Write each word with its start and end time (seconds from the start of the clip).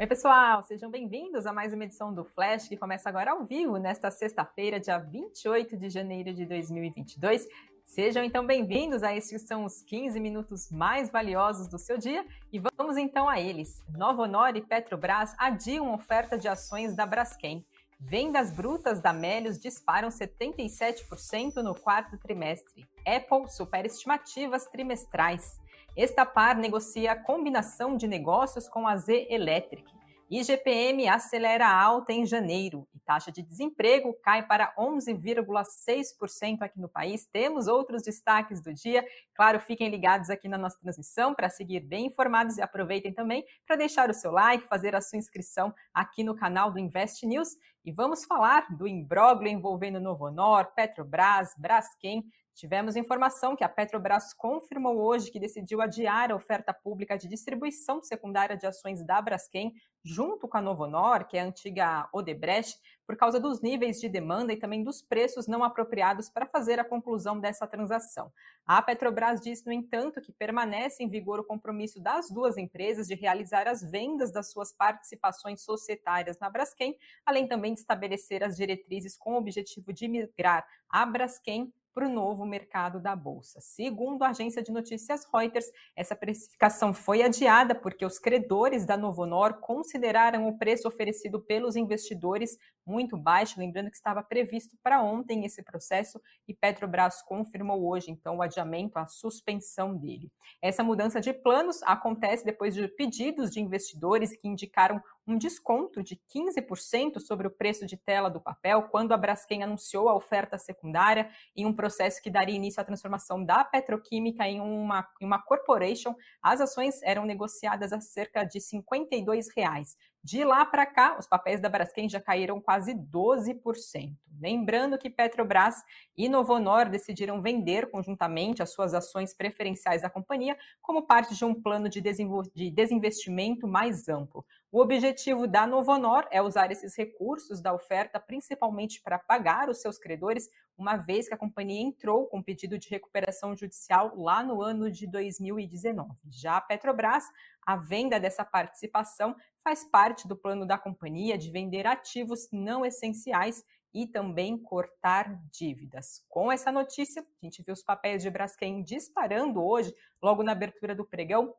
Oi, 0.00 0.06
pessoal, 0.06 0.62
sejam 0.62 0.90
bem-vindos 0.90 1.44
a 1.44 1.52
mais 1.52 1.74
uma 1.74 1.84
edição 1.84 2.10
do 2.10 2.24
Flash, 2.24 2.68
que 2.68 2.76
começa 2.78 3.06
agora 3.06 3.32
ao 3.32 3.44
vivo, 3.44 3.76
nesta 3.76 4.10
sexta-feira, 4.10 4.80
dia 4.80 4.96
28 4.96 5.76
de 5.76 5.90
janeiro 5.90 6.32
de 6.32 6.46
2022. 6.46 7.46
Sejam 7.84 8.24
então 8.24 8.46
bem-vindos 8.46 9.02
a 9.02 9.14
estes 9.14 9.42
que 9.42 9.46
são 9.46 9.66
os 9.66 9.82
15 9.82 10.18
minutos 10.18 10.70
mais 10.70 11.10
valiosos 11.10 11.68
do 11.68 11.78
seu 11.78 11.98
dia 11.98 12.24
e 12.50 12.58
vamos 12.78 12.96
então 12.96 13.28
a 13.28 13.38
eles. 13.38 13.84
Novo 13.90 14.22
Honor 14.22 14.56
e 14.56 14.62
Petrobras 14.62 15.34
adiam 15.38 15.92
oferta 15.92 16.38
de 16.38 16.48
ações 16.48 16.94
da 16.94 17.04
Braskem. 17.04 17.62
Vendas 18.00 18.50
brutas 18.50 19.02
da 19.02 19.12
Melios 19.12 19.58
disparam 19.58 20.08
77% 20.08 21.56
no 21.56 21.74
quarto 21.74 22.16
trimestre. 22.16 22.88
Apple 23.06 23.50
supera 23.50 23.86
estimativas 23.86 24.64
trimestrais. 24.64 25.60
Estapar 25.96 26.56
negocia 26.56 27.16
combinação 27.16 27.96
de 27.96 28.06
negócios 28.06 28.68
com 28.68 28.86
a 28.86 28.96
Z 28.96 29.26
Electric. 29.28 29.84
IGPM 30.30 31.08
acelera 31.08 31.66
a 31.66 31.82
alta 31.82 32.12
em 32.12 32.24
janeiro 32.24 32.86
e 32.94 33.00
taxa 33.00 33.32
de 33.32 33.42
desemprego 33.42 34.14
cai 34.22 34.46
para 34.46 34.72
11,6% 34.78 36.62
aqui 36.62 36.78
no 36.78 36.88
país. 36.88 37.26
Temos 37.26 37.66
outros 37.66 38.04
destaques 38.04 38.62
do 38.62 38.72
dia. 38.72 39.04
Claro, 39.34 39.58
fiquem 39.58 39.90
ligados 39.90 40.30
aqui 40.30 40.46
na 40.46 40.56
nossa 40.56 40.78
transmissão 40.78 41.34
para 41.34 41.50
seguir 41.50 41.80
bem 41.80 42.06
informados 42.06 42.56
e 42.56 42.62
aproveitem 42.62 43.12
também 43.12 43.44
para 43.66 43.74
deixar 43.74 44.08
o 44.08 44.14
seu 44.14 44.30
like, 44.30 44.68
fazer 44.68 44.94
a 44.94 45.00
sua 45.00 45.18
inscrição 45.18 45.74
aqui 45.92 46.22
no 46.22 46.36
canal 46.36 46.70
do 46.70 46.78
Invest 46.78 47.26
News. 47.26 47.56
E 47.84 47.90
vamos 47.90 48.24
falar 48.24 48.66
do 48.70 48.86
imbróglio 48.86 49.50
envolvendo 49.50 49.98
Novo 49.98 50.26
Honor, 50.26 50.66
Petrobras, 50.76 51.52
Braskem 51.58 52.24
Tivemos 52.60 52.94
informação 52.94 53.56
que 53.56 53.64
a 53.64 53.68
Petrobras 53.70 54.34
confirmou 54.34 54.98
hoje 54.98 55.30
que 55.30 55.40
decidiu 55.40 55.80
adiar 55.80 56.30
a 56.30 56.34
oferta 56.36 56.74
pública 56.74 57.16
de 57.16 57.26
distribuição 57.26 58.02
secundária 58.02 58.54
de 58.54 58.66
ações 58.66 59.02
da 59.02 59.18
Braskem, 59.22 59.72
junto 60.04 60.46
com 60.46 60.58
a 60.58 60.60
Novonor, 60.60 61.26
que 61.26 61.38
é 61.38 61.40
a 61.40 61.46
antiga 61.46 62.06
Odebrecht, 62.12 62.78
por 63.06 63.16
causa 63.16 63.40
dos 63.40 63.62
níveis 63.62 63.98
de 63.98 64.10
demanda 64.10 64.52
e 64.52 64.58
também 64.58 64.84
dos 64.84 65.00
preços 65.00 65.46
não 65.46 65.64
apropriados 65.64 66.28
para 66.28 66.46
fazer 66.46 66.78
a 66.78 66.84
conclusão 66.84 67.40
dessa 67.40 67.66
transação. 67.66 68.30
A 68.66 68.82
Petrobras 68.82 69.40
diz, 69.40 69.64
no 69.64 69.72
entanto, 69.72 70.20
que 70.20 70.30
permanece 70.30 71.02
em 71.02 71.08
vigor 71.08 71.40
o 71.40 71.44
compromisso 71.44 71.98
das 71.98 72.28
duas 72.28 72.58
empresas 72.58 73.06
de 73.06 73.14
realizar 73.14 73.68
as 73.68 73.82
vendas 73.82 74.30
das 74.30 74.52
suas 74.52 74.70
participações 74.70 75.62
societárias 75.62 76.38
na 76.38 76.50
Braskem, 76.50 76.94
além 77.24 77.48
também 77.48 77.72
de 77.72 77.80
estabelecer 77.80 78.44
as 78.44 78.54
diretrizes 78.54 79.16
com 79.16 79.32
o 79.32 79.38
objetivo 79.38 79.94
de 79.94 80.06
migrar 80.06 80.66
a 80.90 81.06
Braskem 81.06 81.72
para 81.92 82.06
o 82.06 82.12
novo 82.12 82.46
mercado 82.46 83.00
da 83.00 83.16
Bolsa. 83.16 83.60
Segundo 83.60 84.22
a 84.22 84.28
agência 84.28 84.62
de 84.62 84.70
notícias 84.72 85.26
Reuters, 85.32 85.66
essa 85.96 86.14
precificação 86.14 86.94
foi 86.94 87.22
adiada 87.22 87.74
porque 87.74 88.04
os 88.04 88.18
credores 88.18 88.86
da 88.86 88.96
Novonor 88.96 89.54
consideraram 89.60 90.48
o 90.48 90.58
preço 90.58 90.86
oferecido 90.86 91.40
pelos 91.40 91.76
investidores 91.76 92.56
muito 92.90 93.16
baixo, 93.16 93.58
lembrando 93.58 93.90
que 93.90 93.96
estava 93.96 94.22
previsto 94.22 94.76
para 94.82 95.02
ontem 95.02 95.44
esse 95.44 95.62
processo 95.62 96.20
e 96.46 96.52
Petrobras 96.52 97.22
confirmou 97.22 97.88
hoje, 97.88 98.10
então, 98.10 98.36
o 98.36 98.42
adiamento, 98.42 98.98
a 98.98 99.06
suspensão 99.06 99.96
dele. 99.96 100.30
Essa 100.60 100.82
mudança 100.82 101.20
de 101.20 101.32
planos 101.32 101.82
acontece 101.84 102.44
depois 102.44 102.74
de 102.74 102.88
pedidos 102.88 103.50
de 103.50 103.60
investidores 103.60 104.36
que 104.36 104.48
indicaram 104.48 105.00
um 105.26 105.38
desconto 105.38 106.02
de 106.02 106.20
15% 106.34 107.20
sobre 107.20 107.46
o 107.46 107.50
preço 107.50 107.86
de 107.86 107.96
tela 107.96 108.28
do 108.28 108.40
papel 108.40 108.82
quando 108.90 109.12
a 109.12 109.16
Braskem 109.16 109.62
anunciou 109.62 110.08
a 110.08 110.14
oferta 110.14 110.58
secundária 110.58 111.30
em 111.54 111.64
um 111.64 111.72
processo 111.72 112.20
que 112.20 112.30
daria 112.30 112.56
início 112.56 112.80
à 112.80 112.84
transformação 112.84 113.44
da 113.44 113.64
petroquímica 113.64 114.46
em 114.48 114.60
uma, 114.60 115.06
em 115.20 115.26
uma 115.26 115.40
corporation. 115.40 116.14
As 116.42 116.60
ações 116.60 117.00
eram 117.02 117.24
negociadas 117.24 117.92
a 117.92 118.00
cerca 118.00 118.44
de 118.44 118.60
52 118.60 119.48
reais. 119.54 119.96
De 120.22 120.44
lá 120.44 120.64
para 120.64 120.84
cá, 120.84 121.16
os 121.18 121.26
papéis 121.26 121.60
da 121.60 121.68
Braskem 121.68 122.08
já 122.08 122.20
caíram 122.20 122.60
quase 122.60 122.94
12%. 122.94 124.14
Lembrando 124.38 124.98
que 124.98 125.10
Petrobras 125.10 125.82
e 126.16 126.28
Novonor 126.28 126.88
decidiram 126.88 127.40
vender 127.40 127.90
conjuntamente 127.90 128.62
as 128.62 128.72
suas 128.72 128.94
ações 128.94 129.34
preferenciais 129.34 130.02
da 130.02 130.10
companhia 130.10 130.56
como 130.80 131.06
parte 131.06 131.34
de 131.34 131.44
um 131.44 131.54
plano 131.54 131.88
de, 131.88 132.00
de 132.00 132.70
desinvestimento 132.70 133.66
mais 133.66 134.08
amplo. 134.08 134.44
O 134.72 134.80
objetivo 134.80 135.48
da 135.48 135.66
Novonor 135.66 136.28
é 136.30 136.40
usar 136.40 136.70
esses 136.70 136.96
recursos 136.96 137.60
da 137.60 137.72
oferta 137.72 138.20
principalmente 138.20 139.02
para 139.02 139.18
pagar 139.18 139.68
os 139.68 139.80
seus 139.80 139.98
credores, 139.98 140.48
uma 140.78 140.96
vez 140.96 141.26
que 141.26 141.34
a 141.34 141.38
companhia 141.38 141.82
entrou 141.82 142.26
com 142.26 142.42
pedido 142.42 142.78
de 142.78 142.88
recuperação 142.88 143.56
judicial 143.56 144.16
lá 144.16 144.42
no 144.44 144.62
ano 144.62 144.90
de 144.90 145.06
2019. 145.08 146.10
Já 146.28 146.56
a 146.56 146.60
Petrobras, 146.60 147.24
a 147.66 147.76
venda 147.76 148.20
dessa 148.20 148.44
participação 148.44 149.34
faz 149.62 149.84
parte 149.84 150.26
do 150.26 150.36
plano 150.36 150.64
da 150.64 150.78
companhia 150.78 151.36
de 151.36 151.50
vender 151.50 151.86
ativos 151.86 152.48
não 152.52 152.84
essenciais 152.86 153.64
e 153.92 154.06
também 154.06 154.56
cortar 154.56 155.40
dívidas. 155.50 156.24
Com 156.28 156.50
essa 156.50 156.70
notícia, 156.70 157.22
a 157.22 157.44
gente 157.44 157.62
viu 157.62 157.72
os 157.72 157.82
papéis 157.82 158.22
de 158.22 158.30
Braskem 158.30 158.82
disparando 158.82 159.62
hoje, 159.62 159.94
logo 160.22 160.42
na 160.42 160.52
abertura 160.52 160.94
do 160.94 161.04
pregão, 161.04 161.54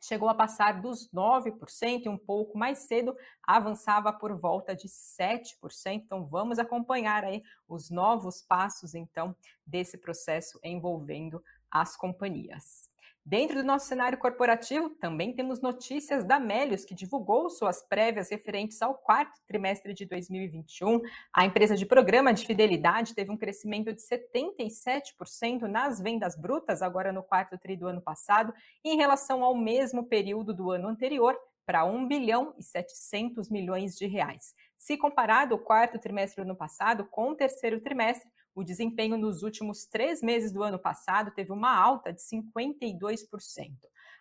chegou 0.00 0.28
a 0.28 0.34
passar 0.34 0.80
dos 0.80 1.10
9% 1.10 2.04
e 2.04 2.08
um 2.08 2.18
pouco 2.18 2.56
mais 2.56 2.80
cedo 2.80 3.16
avançava 3.42 4.12
por 4.12 4.36
volta 4.36 4.74
de 4.74 4.88
7%. 4.88 5.54
Então 5.86 6.24
vamos 6.24 6.58
acompanhar 6.58 7.24
aí 7.24 7.42
os 7.68 7.90
novos 7.90 8.42
passos 8.42 8.94
então 8.94 9.34
desse 9.66 9.98
processo 9.98 10.58
envolvendo 10.62 11.42
as 11.70 11.96
companhias. 11.96 12.90
Dentro 13.28 13.56
do 13.56 13.64
nosso 13.64 13.88
cenário 13.88 14.16
corporativo, 14.16 14.88
também 14.88 15.32
temos 15.32 15.60
notícias 15.60 16.24
da 16.24 16.38
Melios, 16.38 16.84
que 16.84 16.94
divulgou 16.94 17.50
suas 17.50 17.82
prévias 17.82 18.30
referentes 18.30 18.80
ao 18.80 18.94
quarto 18.94 19.40
trimestre 19.48 19.92
de 19.92 20.06
2021. 20.06 21.00
A 21.32 21.44
empresa 21.44 21.74
de 21.74 21.84
programa 21.84 22.32
de 22.32 22.46
fidelidade 22.46 23.16
teve 23.16 23.32
um 23.32 23.36
crescimento 23.36 23.92
de 23.92 24.00
77% 24.00 25.62
nas 25.62 26.00
vendas 26.00 26.36
brutas, 26.40 26.82
agora 26.82 27.12
no 27.12 27.20
quarto 27.20 27.58
tri 27.58 27.76
do 27.76 27.88
ano 27.88 28.00
passado, 28.00 28.54
em 28.84 28.96
relação 28.96 29.42
ao 29.42 29.56
mesmo 29.56 30.04
período 30.04 30.54
do 30.54 30.70
ano 30.70 30.86
anterior, 30.86 31.36
para 31.66 31.84
1 31.84 32.06
bilhão 32.06 32.54
e 32.56 32.62
700 32.62 33.50
milhões 33.50 33.96
de 33.96 34.06
reais. 34.06 34.54
Se 34.78 34.96
comparado 34.96 35.56
o 35.56 35.58
quarto 35.58 35.98
trimestre 35.98 36.44
do 36.44 36.46
ano 36.46 36.56
passado 36.56 37.04
com 37.04 37.30
o 37.30 37.34
terceiro 37.34 37.80
trimestre, 37.80 38.30
o 38.56 38.64
desempenho 38.64 39.18
nos 39.18 39.42
últimos 39.42 39.84
três 39.84 40.22
meses 40.22 40.50
do 40.50 40.62
ano 40.62 40.78
passado 40.78 41.30
teve 41.30 41.52
uma 41.52 41.78
alta 41.78 42.10
de 42.10 42.22
52%. 42.22 43.28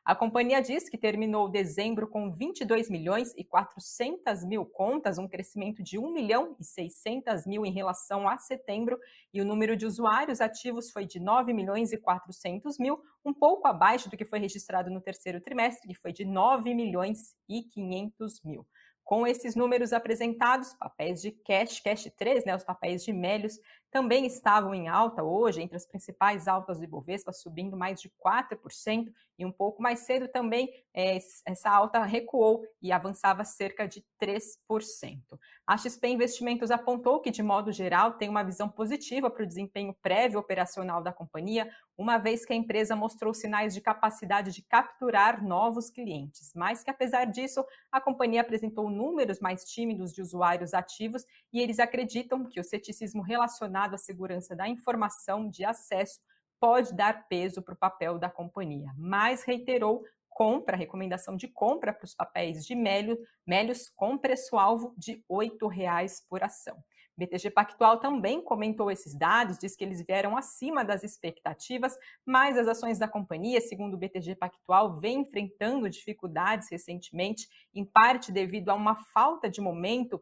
A 0.04 0.14
companhia 0.14 0.62
diz 0.62 0.90
que 0.90 0.98
terminou 0.98 1.50
dezembro 1.50 2.08
com 2.08 2.30
22 2.32 2.90
milhões 2.90 3.34
e 3.38 3.44
400 3.46 4.44
mil 4.44 4.66
contas, 4.66 5.18
um 5.18 5.28
crescimento 5.28 5.82
de 5.82 5.98
1 5.98 6.12
milhão 6.12 6.56
e 6.60 6.64
600 6.66 7.48
mil 7.48 7.66
em 7.66 7.72
relação 7.72 8.28
a 8.28 8.38
setembro, 8.38 9.00
e 9.34 9.42
o 9.42 9.46
número 9.46 9.76
de 9.76 9.86
usuários 9.86 10.42
ativos 10.42 10.92
foi 10.92 11.06
de 11.06 11.20
9 11.20 11.54
milhões 11.54 11.94
e 11.94 11.98
400 11.98 12.78
mil, 12.78 13.02
um 13.24 13.34
pouco 13.34 13.68
abaixo 13.68 14.10
do 14.10 14.18
que 14.18 14.26
foi 14.26 14.38
registrado 14.38 14.92
no 14.92 15.02
terceiro 15.02 15.40
trimestre, 15.40 15.88
que 15.88 16.00
foi 16.00 16.12
de 16.12 16.26
9 16.26 16.76
milhões 16.76 17.36
e 17.50 17.64
500 17.64 18.44
mil. 18.44 18.68
Com 19.06 19.28
esses 19.28 19.56
números 19.56 19.94
apresentados, 19.94 20.74
papéis 20.74 21.22
de 21.22 21.32
cash, 21.32 21.80
cash 21.80 22.12
3, 22.18 22.44
né, 22.44 22.56
os 22.56 22.64
papéis 22.64 23.04
de 23.04 23.14
Melios, 23.14 23.60
também 23.96 24.26
estavam 24.26 24.76
em 24.76 24.90
alta 24.90 25.24
hoje, 25.24 25.62
entre 25.62 25.78
as 25.78 25.86
principais 25.86 26.50
altas 26.50 26.80
do 26.80 26.84
Ibovespa, 26.84 27.32
subindo 27.32 27.78
mais 27.78 28.02
de 28.02 28.10
4%, 28.10 29.10
e 29.40 29.46
um 29.46 29.52
pouco 29.52 29.82
mais 29.82 30.00
cedo 30.00 30.28
também 30.28 30.70
é, 30.94 31.18
essa 31.46 31.70
alta 31.70 32.04
recuou 32.04 32.66
e 32.82 32.92
avançava 32.92 33.46
cerca 33.46 33.88
de 33.88 34.04
3%. 34.22 35.22
A 35.68 35.78
XP 35.78 36.08
Investimentos 36.08 36.72
apontou 36.72 37.22
que, 37.22 37.32
de 37.32 37.42
modo 37.42 37.72
geral, 37.72 38.14
tem 38.14 38.30
uma 38.30 38.44
visão 38.44 38.70
positiva 38.70 39.30
para 39.30 39.44
o 39.44 39.48
desempenho 39.48 39.94
prévio 40.02 40.40
operacional 40.40 41.02
da 41.02 41.14
companhia, 41.14 41.70
uma 41.98 42.18
vez 42.18 42.46
que 42.46 42.54
a 42.54 42.56
empresa 42.56 42.96
mostrou 42.96 43.34
sinais 43.34 43.74
de 43.74 43.82
capacidade 43.82 44.52
de 44.52 44.62
capturar 44.62 45.44
novos 45.44 45.90
clientes, 45.90 46.52
mas 46.54 46.84
que, 46.84 46.92
apesar 46.92 47.26
disso, 47.26 47.66
a 47.92 48.00
companhia 48.00 48.42
apresentou 48.42 48.90
números 48.90 49.40
mais 49.40 49.64
tímidos 49.64 50.14
de 50.14 50.22
usuários 50.22 50.74
ativos 50.74 51.26
e 51.52 51.62
eles 51.62 51.80
acreditam 51.80 52.46
que 52.46 52.60
o 52.60 52.64
ceticismo 52.64 53.22
relacionado 53.22 53.85
à 53.94 53.98
segurança 53.98 54.56
da 54.56 54.68
informação 54.68 55.50
de 55.50 55.64
acesso 55.64 56.20
pode 56.60 56.94
dar 56.94 57.28
peso 57.28 57.62
para 57.62 57.74
o 57.74 57.78
papel 57.78 58.18
da 58.18 58.30
companhia, 58.30 58.92
mas 58.98 59.44
reiterou 59.44 60.04
compra, 60.30 60.76
recomendação 60.76 61.38
de 61.38 61.48
compra 61.48 61.94
para 61.94 62.06
os 62.06 62.14
papéis 62.14 62.66
de 62.66 62.76
Mélio, 62.76 63.18
Mélios 63.48 63.90
com 63.96 64.18
preço-alvo 64.18 64.94
de 64.98 65.14
R$ 65.14 65.24
8,00 65.30 66.24
por 66.28 66.44
ação. 66.44 66.84
BTG 67.18 67.50
Pactual 67.52 68.00
também 68.00 68.42
comentou 68.42 68.92
esses 68.92 69.16
dados, 69.16 69.58
diz 69.58 69.76
que 69.76 69.84
eles 69.86 70.06
vieram 70.06 70.36
acima 70.36 70.84
das 70.84 71.04
expectativas, 71.04 71.98
mas 72.26 72.58
as 72.58 72.68
ações 72.68 73.00
da 73.00 73.08
companhia, 73.08 73.62
segundo 73.62 73.94
o 73.94 73.98
BTG 73.98 74.36
Pactual, 74.36 75.00
vem 75.00 75.22
enfrentando 75.22 75.90
dificuldades 75.90 76.70
recentemente, 76.70 77.48
em 77.74 77.86
parte 77.86 78.32
devido 78.32 78.70
a 78.70 78.74
uma 78.74 78.96
falta 78.96 79.50
de 79.50 79.62
momento 79.62 80.22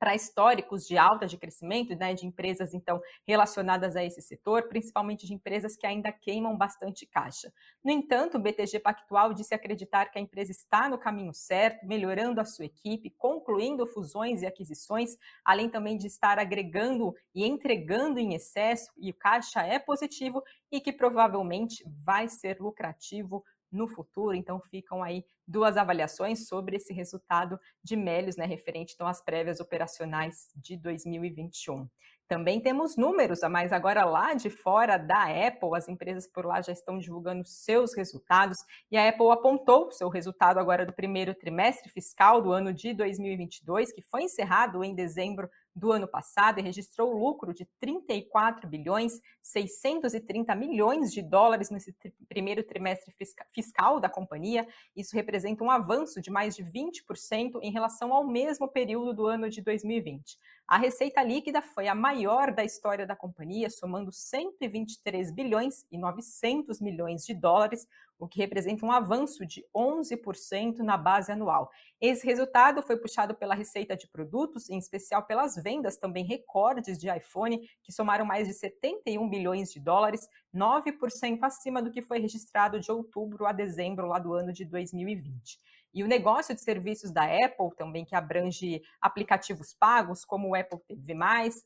para 0.00 0.14
históricos 0.14 0.86
de 0.86 0.96
alta 0.96 1.26
de 1.26 1.36
crescimento, 1.36 1.94
né, 1.94 2.14
de 2.14 2.26
empresas 2.26 2.72
então 2.72 2.98
relacionadas 3.28 3.94
a 3.94 4.02
esse 4.02 4.22
setor, 4.22 4.66
principalmente 4.66 5.26
de 5.26 5.34
empresas 5.34 5.76
que 5.76 5.86
ainda 5.86 6.10
queimam 6.10 6.56
bastante 6.56 7.04
caixa. 7.06 7.52
No 7.84 7.92
entanto, 7.92 8.38
o 8.38 8.40
BTG 8.40 8.80
Pactual 8.80 9.34
disse 9.34 9.54
acreditar 9.54 10.06
que 10.06 10.18
a 10.18 10.22
empresa 10.22 10.50
está 10.50 10.88
no 10.88 10.96
caminho 10.96 11.34
certo, 11.34 11.86
melhorando 11.86 12.40
a 12.40 12.46
sua 12.46 12.64
equipe, 12.64 13.10
concluindo 13.10 13.86
fusões 13.86 14.40
e 14.40 14.46
aquisições, 14.46 15.18
além 15.44 15.68
também 15.68 15.98
de 15.98 16.06
estar 16.06 16.38
agregando 16.38 17.14
e 17.34 17.46
entregando 17.46 18.18
em 18.18 18.34
excesso, 18.34 18.90
e 18.96 19.10
o 19.10 19.14
caixa 19.14 19.60
é 19.60 19.78
positivo 19.78 20.42
e 20.72 20.80
que 20.80 20.94
provavelmente 20.94 21.84
vai 22.02 22.26
ser 22.26 22.58
lucrativo 22.58 23.44
no 23.70 23.88
futuro. 23.88 24.34
Então, 24.34 24.60
ficam 24.60 25.02
aí 25.02 25.24
duas 25.46 25.76
avaliações 25.76 26.46
sobre 26.48 26.76
esse 26.76 26.92
resultado 26.92 27.58
de 27.82 27.96
Melios, 27.96 28.36
né, 28.36 28.46
referente 28.46 28.94
então, 28.94 29.06
às 29.06 29.22
prévias 29.22 29.60
operacionais 29.60 30.50
de 30.56 30.76
2021. 30.76 31.88
Também 32.30 32.60
temos 32.60 32.96
números, 32.96 33.40
mas 33.50 33.72
agora 33.72 34.04
lá 34.04 34.34
de 34.34 34.48
fora 34.48 34.96
da 34.96 35.24
Apple, 35.24 35.70
as 35.74 35.88
empresas 35.88 36.28
por 36.28 36.46
lá 36.46 36.62
já 36.62 36.70
estão 36.70 36.96
divulgando 36.96 37.44
seus 37.44 37.92
resultados 37.92 38.58
e 38.88 38.96
a 38.96 39.08
Apple 39.08 39.32
apontou 39.32 39.90
seu 39.90 40.08
resultado 40.08 40.58
agora 40.60 40.86
do 40.86 40.92
primeiro 40.92 41.34
trimestre 41.34 41.90
fiscal 41.90 42.40
do 42.40 42.52
ano 42.52 42.72
de 42.72 42.94
2022, 42.94 43.92
que 43.92 44.00
foi 44.00 44.22
encerrado 44.22 44.84
em 44.84 44.94
dezembro 44.94 45.50
do 45.74 45.92
ano 45.92 46.06
passado 46.06 46.58
e 46.58 46.62
registrou 46.62 47.12
lucro 47.12 47.54
de 47.54 47.64
34 47.80 48.68
bilhões 48.68 49.20
630 49.40 50.54
milhões 50.54 51.12
de 51.12 51.22
dólares 51.22 51.70
nesse 51.70 51.92
tri 51.92 52.12
primeiro 52.28 52.62
trimestre 52.62 53.12
fiscal 53.52 53.98
da 53.98 54.08
companhia. 54.08 54.68
Isso 54.94 55.16
representa 55.16 55.64
um 55.64 55.70
avanço 55.70 56.20
de 56.20 56.30
mais 56.30 56.54
de 56.54 56.62
20% 56.62 57.58
em 57.60 57.72
relação 57.72 58.12
ao 58.12 58.24
mesmo 58.24 58.68
período 58.68 59.12
do 59.12 59.26
ano 59.26 59.48
de 59.48 59.60
2020. 59.60 60.38
A 60.70 60.78
receita 60.78 61.20
líquida 61.20 61.60
foi 61.60 61.88
a 61.88 61.96
maior 61.96 62.52
da 62.52 62.62
história 62.62 63.04
da 63.04 63.16
companhia, 63.16 63.68
somando 63.68 64.12
123 64.12 65.32
bilhões 65.32 65.84
e 65.90 65.98
900 65.98 66.80
milhões 66.80 67.26
de 67.26 67.34
dólares, 67.34 67.88
o 68.16 68.28
que 68.28 68.38
representa 68.38 68.86
um 68.86 68.92
avanço 68.92 69.44
de 69.44 69.66
11% 69.76 70.78
na 70.78 70.96
base 70.96 71.32
anual. 71.32 71.72
Esse 72.00 72.24
resultado 72.24 72.82
foi 72.82 72.96
puxado 72.96 73.34
pela 73.34 73.56
receita 73.56 73.96
de 73.96 74.06
produtos, 74.06 74.70
em 74.70 74.78
especial 74.78 75.24
pelas 75.24 75.56
vendas 75.56 75.96
também 75.96 76.24
recordes 76.24 77.00
de 77.00 77.10
iPhone, 77.10 77.68
que 77.82 77.90
somaram 77.90 78.24
mais 78.24 78.46
de 78.46 78.54
71 78.54 79.28
bilhões 79.28 79.72
de 79.72 79.80
dólares, 79.80 80.28
9% 80.54 81.40
acima 81.42 81.82
do 81.82 81.90
que 81.90 82.00
foi 82.00 82.20
registrado 82.20 82.78
de 82.78 82.92
outubro 82.92 83.44
a 83.44 83.50
dezembro 83.50 84.06
lá 84.06 84.20
do 84.20 84.34
ano 84.34 84.52
de 84.52 84.64
2020. 84.64 85.58
E 85.92 86.04
o 86.04 86.06
negócio 86.06 86.54
de 86.54 86.60
serviços 86.60 87.10
da 87.10 87.24
Apple 87.24 87.74
também, 87.76 88.04
que 88.04 88.14
abrange 88.14 88.80
aplicativos 89.00 89.74
pagos, 89.74 90.24
como 90.24 90.48
o 90.48 90.54
Apple 90.54 90.78
TV+, 90.86 91.14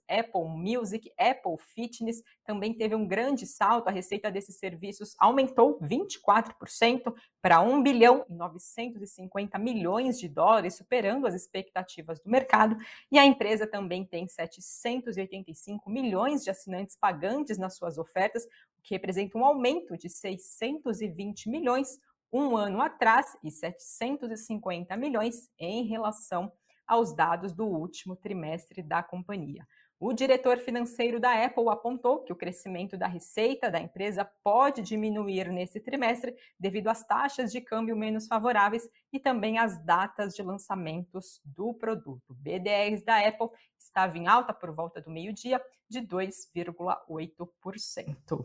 Apple 0.09 0.49
Music, 0.49 1.13
Apple 1.19 1.57
Fitness, 1.59 2.23
também 2.45 2.73
teve 2.73 2.95
um 2.95 3.07
grande 3.07 3.47
salto. 3.47 3.89
A 3.89 3.91
receita 3.91 4.31
desses 4.31 4.57
serviços 4.57 5.15
aumentou 5.19 5.79
24% 5.81 7.15
para 7.43 7.61
1 7.61 7.83
bilhão 7.83 8.25
e 8.31 8.35
950 8.35 9.59
milhões 9.59 10.19
de 10.19 10.29
dólares, 10.29 10.75
superando 10.75 11.27
as 11.27 11.35
expectativas 11.35 12.19
do 12.21 12.31
mercado. 12.31 12.77
E 13.13 13.19
a 13.19 13.27
empresa 13.27 13.67
também 13.67 14.07
tem 14.07 14.27
785 14.27 15.91
milhões 15.91 16.43
de 16.43 16.51
assinantes 16.51 16.97
pagantes 16.97 17.59
nas 17.59 17.77
suas 17.77 17.99
ofertas, 17.99 18.45
o 18.45 18.83
que 18.83 18.95
representa 18.95 19.37
um 19.37 19.45
aumento 19.45 19.97
de 19.99 20.09
620 20.09 21.51
milhões 21.51 21.99
um 22.35 22.57
ano 22.57 22.83
atrás 22.83 23.37
e 23.45 23.51
750 23.51 24.97
milhões 24.97 25.49
em 25.57 25.85
relação 25.85 26.51
aos 26.85 27.15
dados 27.15 27.53
do 27.53 27.65
último 27.65 28.17
trimestre 28.17 28.83
da 28.83 29.05
companhia. 29.05 29.65
O 30.01 30.13
diretor 30.13 30.59
financeiro 30.59 31.21
da 31.21 31.45
Apple 31.45 31.69
apontou 31.69 32.25
que 32.25 32.33
o 32.33 32.37
crescimento 32.37 32.99
da 32.99 33.07
receita 33.07 33.71
da 33.71 33.79
empresa 33.79 34.29
pode 34.43 34.83
diminuir 34.83 35.53
nesse 35.53 35.79
trimestre 35.79 36.35
devido 36.59 36.89
às 36.89 37.07
taxas 37.07 37.53
de 37.53 37.61
câmbio 37.61 37.97
menos 37.97 38.27
favoráveis 38.27 38.91
e 39.13 39.21
também 39.21 39.57
às 39.57 39.79
datas 39.85 40.35
de 40.35 40.43
lançamentos 40.43 41.41
do 41.45 41.73
produto. 41.73 42.35
BDRs 42.35 43.05
da 43.05 43.25
Apple 43.25 43.51
estava 43.79 44.19
em 44.19 44.27
alta 44.27 44.53
por 44.53 44.73
volta 44.73 45.01
do 45.01 45.09
meio-dia 45.09 45.63
de 45.89 46.01
2,8%. 46.01 48.45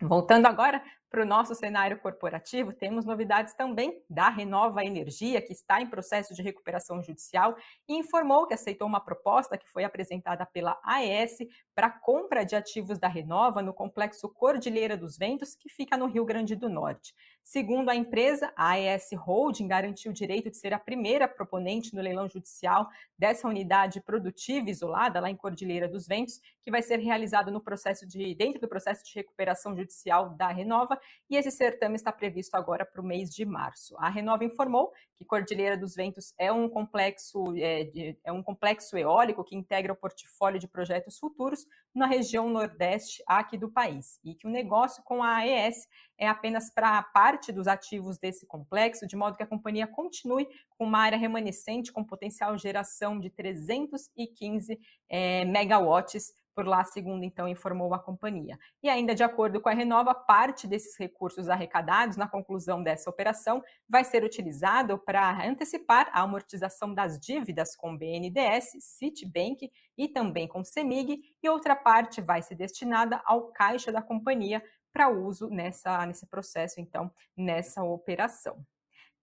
Voltando 0.00 0.46
agora 0.46 0.82
para 1.14 1.22
o 1.22 1.26
nosso 1.26 1.54
cenário 1.54 1.96
corporativo, 2.00 2.72
temos 2.72 3.04
novidades 3.04 3.54
também 3.54 4.02
da 4.10 4.28
Renova 4.28 4.84
Energia, 4.84 5.40
que 5.40 5.52
está 5.52 5.80
em 5.80 5.86
processo 5.86 6.34
de 6.34 6.42
recuperação 6.42 7.00
judicial 7.00 7.56
e 7.88 7.96
informou 7.96 8.48
que 8.48 8.54
aceitou 8.54 8.88
uma 8.88 8.98
proposta 8.98 9.56
que 9.56 9.70
foi 9.70 9.84
apresentada 9.84 10.44
pela 10.44 10.76
AES 10.82 11.38
para 11.72 11.88
compra 11.88 12.44
de 12.44 12.56
ativos 12.56 12.98
da 12.98 13.06
Renova 13.06 13.62
no 13.62 13.72
complexo 13.72 14.28
Cordilheira 14.28 14.96
dos 14.96 15.16
Ventos, 15.16 15.54
que 15.54 15.68
fica 15.68 15.96
no 15.96 16.06
Rio 16.06 16.24
Grande 16.24 16.56
do 16.56 16.68
Norte. 16.68 17.14
Segundo 17.44 17.90
a 17.90 17.94
empresa, 17.94 18.52
a 18.56 18.70
AES 18.70 19.10
Holding 19.12 19.68
garantiu 19.68 20.10
o 20.10 20.14
direito 20.14 20.50
de 20.50 20.56
ser 20.56 20.72
a 20.72 20.78
primeira 20.80 21.28
proponente 21.28 21.94
no 21.94 22.02
leilão 22.02 22.28
judicial 22.28 22.88
dessa 23.16 23.46
unidade 23.46 24.00
produtiva 24.00 24.68
isolada 24.68 25.20
lá 25.20 25.30
em 25.30 25.36
Cordilheira 25.36 25.86
dos 25.86 26.08
Ventos, 26.08 26.40
que 26.64 26.70
vai 26.72 26.82
ser 26.82 26.98
realizado 26.98 27.52
no 27.52 27.60
processo 27.60 28.04
de 28.04 28.34
dentro 28.34 28.60
do 28.60 28.66
processo 28.66 29.04
de 29.04 29.14
recuperação 29.14 29.76
judicial 29.76 30.30
da 30.30 30.48
Renova 30.48 30.98
e 31.28 31.36
esse 31.36 31.50
certame 31.50 31.96
está 31.96 32.12
previsto 32.12 32.54
agora 32.54 32.84
para 32.84 33.00
o 33.00 33.04
mês 33.04 33.30
de 33.30 33.44
março. 33.44 33.96
A 33.98 34.08
Renova 34.08 34.44
informou 34.44 34.92
que 35.16 35.24
Cordilheira 35.24 35.76
dos 35.76 35.94
Ventos 35.94 36.34
é 36.38 36.52
um 36.52 36.68
complexo 36.68 37.54
é, 37.56 37.84
de, 37.84 38.18
é 38.22 38.32
um 38.32 38.42
complexo 38.42 38.96
eólico 38.96 39.44
que 39.44 39.56
integra 39.56 39.92
o 39.92 39.96
portfólio 39.96 40.58
de 40.58 40.68
projetos 40.68 41.18
futuros 41.18 41.66
na 41.94 42.06
região 42.06 42.48
nordeste 42.48 43.22
aqui 43.26 43.56
do 43.56 43.70
país 43.70 44.18
e 44.24 44.34
que 44.34 44.46
o 44.46 44.50
negócio 44.50 45.02
com 45.02 45.22
a 45.22 45.36
AES 45.36 45.88
é 46.18 46.28
apenas 46.28 46.70
para 46.70 47.02
parte 47.02 47.52
dos 47.52 47.66
ativos 47.66 48.18
desse 48.18 48.46
complexo, 48.46 49.06
de 49.06 49.16
modo 49.16 49.36
que 49.36 49.42
a 49.42 49.46
companhia 49.46 49.86
continue 49.86 50.48
com 50.76 50.84
uma 50.84 51.00
área 51.00 51.18
remanescente 51.18 51.92
com 51.92 52.04
potencial 52.04 52.56
geração 52.58 53.18
de 53.18 53.30
315 53.30 54.78
é, 55.08 55.44
megawatts 55.44 56.32
por 56.54 56.66
lá, 56.66 56.84
segundo 56.84 57.24
então 57.24 57.48
informou 57.48 57.92
a 57.94 57.98
companhia. 57.98 58.58
E 58.82 58.88
ainda 58.88 59.14
de 59.14 59.22
acordo 59.22 59.60
com 59.60 59.68
a 59.68 59.74
Renova, 59.74 60.14
parte 60.14 60.66
desses 60.66 60.96
recursos 60.98 61.48
arrecadados 61.48 62.16
na 62.16 62.28
conclusão 62.28 62.82
dessa 62.82 63.10
operação 63.10 63.62
vai 63.88 64.04
ser 64.04 64.22
utilizado 64.22 64.98
para 64.98 65.46
antecipar 65.46 66.08
a 66.12 66.22
amortização 66.22 66.94
das 66.94 67.18
dívidas 67.18 67.74
com 67.74 67.96
BNDES, 67.96 68.70
Citibank 68.80 69.70
e 69.96 70.08
também 70.08 70.46
com 70.46 70.64
Semig, 70.64 71.20
e 71.42 71.48
outra 71.48 71.74
parte 71.74 72.20
vai 72.20 72.42
ser 72.42 72.54
destinada 72.54 73.20
ao 73.24 73.48
caixa 73.48 73.90
da 73.90 74.02
companhia 74.02 74.62
para 74.92 75.08
uso 75.08 75.48
nessa, 75.48 76.06
nesse 76.06 76.26
processo, 76.26 76.80
então, 76.80 77.10
nessa 77.36 77.82
operação. 77.82 78.64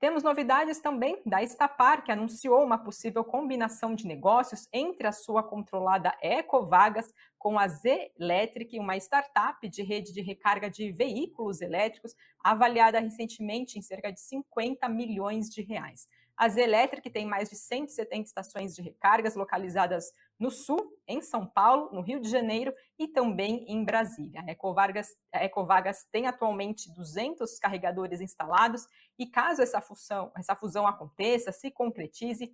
Temos 0.01 0.23
novidades 0.23 0.79
também 0.79 1.21
da 1.23 1.43
Estapar, 1.43 2.03
que 2.03 2.11
anunciou 2.11 2.63
uma 2.63 2.79
possível 2.79 3.23
combinação 3.23 3.93
de 3.93 4.07
negócios 4.07 4.67
entre 4.73 5.05
a 5.05 5.11
sua 5.11 5.43
controlada 5.43 6.17
Ecovagas 6.19 7.13
com 7.37 7.59
a 7.59 7.67
Z-Electric, 7.67 8.79
uma 8.79 8.97
startup 8.97 9.69
de 9.69 9.83
rede 9.83 10.11
de 10.11 10.19
recarga 10.19 10.71
de 10.71 10.91
veículos 10.91 11.61
elétricos, 11.61 12.15
avaliada 12.43 12.99
recentemente 12.99 13.77
em 13.77 13.83
cerca 13.83 14.11
de 14.11 14.19
50 14.21 14.89
milhões 14.89 15.47
de 15.51 15.61
reais. 15.61 16.07
A 16.35 16.49
Z-Electric 16.49 17.07
tem 17.11 17.27
mais 17.27 17.51
de 17.51 17.55
170 17.55 18.23
estações 18.23 18.75
de 18.75 18.81
recargas 18.81 19.35
localizadas 19.35 20.11
no 20.41 20.49
Sul, 20.49 20.97
em 21.07 21.21
São 21.21 21.45
Paulo, 21.45 21.91
no 21.93 22.01
Rio 22.01 22.19
de 22.19 22.27
Janeiro 22.27 22.73
e 22.97 23.07
também 23.07 23.63
em 23.67 23.85
Brasília. 23.85 24.41
A 24.41 24.51
Ecovagas, 24.51 25.15
a 25.31 25.45
Ecovagas 25.45 26.07
tem 26.11 26.25
atualmente 26.25 26.91
200 26.91 27.59
carregadores 27.59 28.21
instalados 28.21 28.87
e 29.19 29.27
caso 29.27 29.61
essa 29.61 29.79
fusão, 29.79 30.31
essa 30.35 30.55
fusão 30.55 30.87
aconteça, 30.87 31.51
se 31.51 31.69
concretize, 31.69 32.51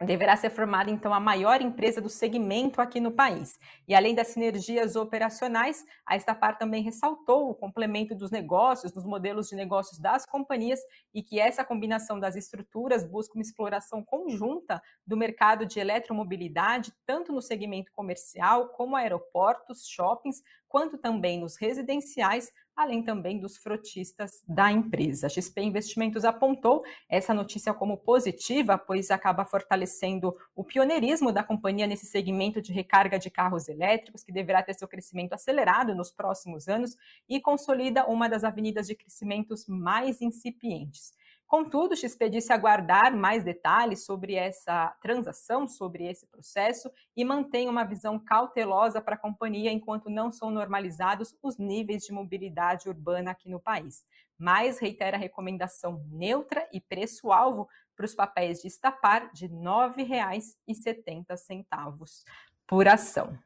deverá 0.00 0.36
ser 0.36 0.50
formada 0.50 0.90
então 0.90 1.14
a 1.14 1.20
maior 1.20 1.60
empresa 1.60 2.00
do 2.00 2.08
segmento 2.08 2.80
aqui 2.80 3.00
no 3.00 3.12
país. 3.12 3.58
E 3.86 3.94
além 3.94 4.14
das 4.14 4.28
sinergias 4.28 4.96
operacionais, 4.96 5.84
a 6.06 6.16
Estapar 6.16 6.58
também 6.58 6.82
ressaltou 6.82 7.50
o 7.50 7.54
complemento 7.54 8.14
dos 8.14 8.30
negócios, 8.30 8.92
dos 8.92 9.04
modelos 9.04 9.48
de 9.48 9.56
negócios 9.56 9.98
das 9.98 10.26
companhias 10.26 10.80
e 11.14 11.22
que 11.22 11.38
essa 11.38 11.64
combinação 11.64 12.18
das 12.18 12.36
estruturas 12.36 13.04
busca 13.04 13.34
uma 13.34 13.42
exploração 13.42 14.04
conjunta 14.04 14.82
do 15.06 15.16
mercado 15.16 15.66
de 15.66 15.78
eletromobilidade, 15.78 16.92
tanto 17.06 17.32
no 17.32 17.40
segmento 17.40 17.92
comercial 17.92 18.68
como 18.70 18.96
aeroportos, 18.96 19.86
shoppings, 19.86 20.42
quanto 20.72 20.96
também 20.96 21.38
nos 21.38 21.58
residenciais, 21.58 22.50
além 22.74 23.02
também 23.02 23.38
dos 23.38 23.58
frotistas 23.58 24.42
da 24.48 24.72
empresa. 24.72 25.26
A 25.26 25.28
XP 25.28 25.60
Investimentos 25.60 26.24
apontou 26.24 26.82
essa 27.10 27.34
notícia 27.34 27.74
como 27.74 27.98
positiva, 27.98 28.78
pois 28.78 29.10
acaba 29.10 29.44
fortalecendo 29.44 30.34
o 30.56 30.64
pioneirismo 30.64 31.30
da 31.30 31.44
companhia 31.44 31.86
nesse 31.86 32.06
segmento 32.06 32.62
de 32.62 32.72
recarga 32.72 33.18
de 33.18 33.28
carros 33.28 33.68
elétricos, 33.68 34.24
que 34.24 34.32
deverá 34.32 34.62
ter 34.62 34.72
seu 34.72 34.88
crescimento 34.88 35.34
acelerado 35.34 35.94
nos 35.94 36.10
próximos 36.10 36.66
anos 36.68 36.96
e 37.28 37.38
consolida 37.38 38.06
uma 38.06 38.26
das 38.26 38.42
avenidas 38.42 38.86
de 38.86 38.94
crescimentos 38.94 39.66
mais 39.68 40.22
incipientes. 40.22 41.12
Contudo, 41.52 41.94
XP 41.94 42.30
disse 42.30 42.50
aguardar 42.50 43.14
mais 43.14 43.44
detalhes 43.44 44.06
sobre 44.06 44.36
essa 44.36 44.88
transação, 45.02 45.68
sobre 45.68 46.06
esse 46.06 46.26
processo 46.26 46.90
e 47.14 47.26
mantém 47.26 47.68
uma 47.68 47.84
visão 47.84 48.18
cautelosa 48.18 49.02
para 49.02 49.16
a 49.16 49.18
companhia 49.18 49.70
enquanto 49.70 50.08
não 50.08 50.32
são 50.32 50.50
normalizados 50.50 51.36
os 51.42 51.58
níveis 51.58 52.04
de 52.04 52.12
mobilidade 52.14 52.88
urbana 52.88 53.32
aqui 53.32 53.50
no 53.50 53.60
país. 53.60 54.02
Mas 54.38 54.78
reitera 54.78 55.18
a 55.18 55.20
recomendação 55.20 56.02
neutra 56.10 56.66
e 56.72 56.80
preço-alvo 56.80 57.68
para 57.94 58.06
os 58.06 58.14
papéis 58.14 58.62
de 58.62 58.68
Estapar 58.68 59.30
de 59.34 59.44
R$ 59.44 59.52
9,70 59.52 62.24
por 62.66 62.88
ação. 62.88 63.38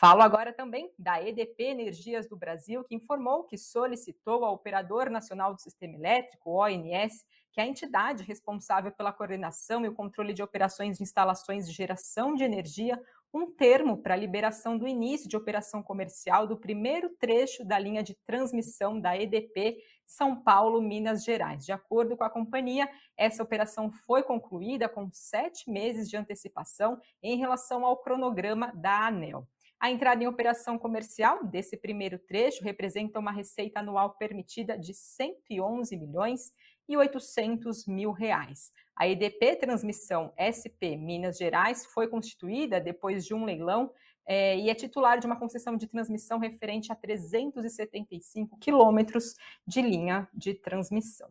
Falo 0.00 0.22
agora 0.22 0.50
também 0.50 0.90
da 0.98 1.22
EDP 1.22 1.62
Energias 1.62 2.26
do 2.26 2.34
Brasil, 2.34 2.82
que 2.82 2.94
informou 2.94 3.44
que 3.44 3.58
solicitou 3.58 4.46
ao 4.46 4.54
Operador 4.54 5.10
Nacional 5.10 5.52
do 5.52 5.60
Sistema 5.60 5.94
Elétrico, 5.94 6.52
ONS, 6.52 7.22
que 7.52 7.60
é 7.60 7.64
a 7.64 7.66
entidade 7.66 8.22
responsável 8.22 8.90
pela 8.92 9.12
coordenação 9.12 9.84
e 9.84 9.88
o 9.90 9.94
controle 9.94 10.32
de 10.32 10.42
operações 10.42 10.96
de 10.96 11.02
instalações 11.02 11.68
de 11.68 11.74
geração 11.74 12.34
de 12.34 12.42
energia, 12.42 12.98
um 13.30 13.50
termo 13.50 13.98
para 13.98 14.14
a 14.14 14.16
liberação 14.16 14.78
do 14.78 14.88
início 14.88 15.28
de 15.28 15.36
operação 15.36 15.82
comercial 15.82 16.46
do 16.46 16.56
primeiro 16.56 17.10
trecho 17.20 17.62
da 17.62 17.78
linha 17.78 18.02
de 18.02 18.14
transmissão 18.24 18.98
da 18.98 19.14
EDP 19.18 19.76
São 20.06 20.42
Paulo, 20.42 20.80
Minas 20.80 21.22
Gerais. 21.22 21.66
De 21.66 21.72
acordo 21.72 22.16
com 22.16 22.24
a 22.24 22.30
companhia, 22.30 22.88
essa 23.18 23.42
operação 23.42 23.92
foi 23.92 24.22
concluída 24.22 24.88
com 24.88 25.10
sete 25.12 25.70
meses 25.70 26.08
de 26.08 26.16
antecipação 26.16 26.98
em 27.22 27.36
relação 27.36 27.84
ao 27.84 27.98
cronograma 27.98 28.72
da 28.74 29.06
ANEL. 29.06 29.46
A 29.80 29.90
entrada 29.90 30.22
em 30.22 30.26
operação 30.26 30.78
comercial 30.78 31.42
desse 31.42 31.74
primeiro 31.74 32.18
trecho 32.18 32.62
representa 32.62 33.18
uma 33.18 33.32
receita 33.32 33.80
anual 33.80 34.10
permitida 34.10 34.78
de 34.78 34.92
111 34.92 35.96
milhões 35.96 36.52
e 36.86 36.98
800 36.98 37.86
mil 37.86 38.12
reais. 38.12 38.70
A 38.94 39.08
EDP 39.08 39.56
Transmissão 39.56 40.34
SP 40.36 40.98
Minas 40.98 41.38
Gerais 41.38 41.86
foi 41.86 42.08
constituída 42.08 42.78
depois 42.78 43.24
de 43.24 43.32
um 43.32 43.46
leilão 43.46 43.90
é, 44.26 44.58
e 44.58 44.68
é 44.68 44.74
titular 44.74 45.18
de 45.18 45.26
uma 45.26 45.38
concessão 45.38 45.74
de 45.78 45.86
transmissão 45.86 46.38
referente 46.38 46.92
a 46.92 46.94
375 46.94 48.58
quilômetros 48.58 49.34
de 49.66 49.80
linha 49.80 50.28
de 50.34 50.52
transmissão. 50.52 51.30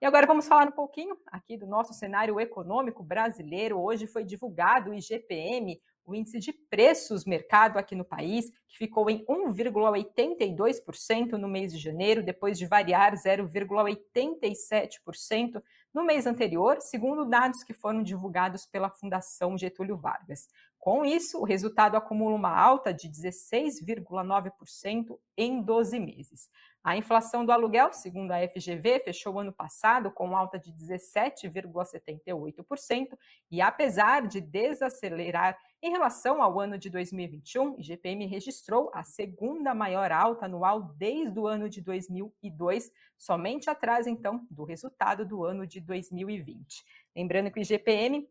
E 0.00 0.06
agora 0.06 0.26
vamos 0.26 0.46
falar 0.46 0.68
um 0.68 0.72
pouquinho 0.72 1.16
aqui 1.26 1.56
do 1.56 1.66
nosso 1.66 1.92
cenário 1.94 2.38
econômico 2.38 3.02
brasileiro. 3.02 3.80
Hoje 3.80 4.06
foi 4.06 4.22
divulgado 4.22 4.90
o 4.90 4.94
IGPM, 4.94 5.80
o 6.04 6.14
índice 6.14 6.38
de 6.38 6.52
preços 6.52 7.24
mercado 7.24 7.78
aqui 7.78 7.94
no 7.94 8.04
país, 8.04 8.52
que 8.68 8.76
ficou 8.78 9.08
em 9.08 9.24
1,82% 9.26 11.32
no 11.32 11.48
mês 11.48 11.72
de 11.72 11.78
janeiro, 11.78 12.22
depois 12.22 12.58
de 12.58 12.66
variar 12.66 13.14
0,87% 13.14 15.62
no 15.92 16.04
mês 16.04 16.26
anterior, 16.26 16.80
segundo 16.80 17.24
dados 17.24 17.62
que 17.62 17.74
foram 17.74 18.02
divulgados 18.02 18.66
pela 18.66 18.90
Fundação 18.90 19.56
Getúlio 19.58 19.96
Vargas. 19.96 20.48
Com 20.78 21.04
isso, 21.04 21.38
o 21.38 21.44
resultado 21.44 21.96
acumula 21.96 22.34
uma 22.34 22.50
alta 22.50 22.92
de 22.92 23.08
16,9% 23.08 25.16
em 25.36 25.62
12 25.62 26.00
meses. 26.00 26.50
A 26.84 26.96
inflação 26.96 27.46
do 27.46 27.52
aluguel, 27.52 27.92
segundo 27.92 28.32
a 28.32 28.38
FGV, 28.48 28.98
fechou 29.04 29.34
o 29.34 29.38
ano 29.38 29.52
passado 29.52 30.10
com 30.10 30.36
alta 30.36 30.58
de 30.58 30.72
17,78% 30.72 33.16
e, 33.48 33.60
apesar 33.60 34.26
de 34.26 34.40
desacelerar 34.40 35.56
em 35.80 35.92
relação 35.92 36.42
ao 36.42 36.58
ano 36.58 36.76
de 36.76 36.90
2021, 36.90 37.74
o 37.74 37.80
IGPM 37.80 38.26
registrou 38.26 38.90
a 38.92 39.04
segunda 39.04 39.72
maior 39.72 40.10
alta 40.10 40.46
anual 40.46 40.92
desde 40.96 41.38
o 41.38 41.46
ano 41.46 41.68
de 41.68 41.80
2002, 41.80 42.90
somente 43.16 43.70
atrás, 43.70 44.08
então, 44.08 44.44
do 44.50 44.64
resultado 44.64 45.24
do 45.24 45.44
ano 45.44 45.64
de 45.64 45.80
2020. 45.80 46.82
Lembrando 47.14 47.52
que 47.52 47.60
o 47.60 47.62
IGPM 47.62 48.28